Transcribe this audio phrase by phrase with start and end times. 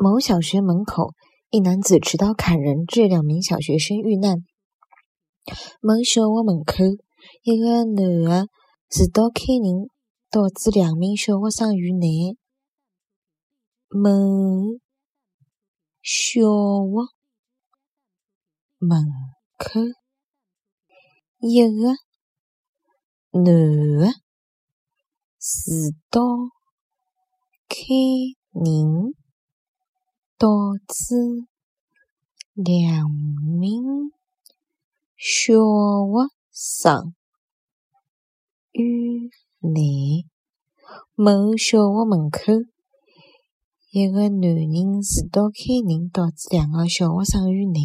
[0.00, 1.12] 某小学门口，
[1.50, 4.44] 一男子持刀砍人，致两名小学生遇难。
[5.80, 6.84] 某小学门口，
[7.42, 8.46] 一个男的
[8.88, 9.88] 持刀砍人，
[10.30, 12.36] 导致两名小学生遇难。
[13.88, 14.78] 某
[16.00, 16.44] 小学
[18.78, 19.04] 门
[19.56, 19.80] 口，
[21.40, 21.88] 一个
[23.32, 24.12] 男的
[25.40, 26.20] 持刀
[27.68, 27.80] 砍
[28.52, 29.12] 人。
[30.38, 30.46] 导
[30.86, 31.48] 致
[32.54, 34.12] 两名
[35.16, 37.12] 小学生
[38.70, 39.74] 遇难。
[41.16, 42.40] 某小学门口，
[43.90, 47.82] 一个男人持刀砍人，导致两个小学生遇难。